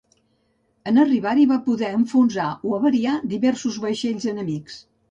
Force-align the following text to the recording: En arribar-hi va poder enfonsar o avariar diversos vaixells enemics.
En 0.91 0.97
arribar-hi 1.03 1.45
va 1.53 1.59
poder 1.67 1.91
enfonsar 1.99 2.49
o 2.71 2.75
avariar 2.81 3.17
diversos 3.39 3.83
vaixells 3.87 4.31
enemics. 4.35 4.87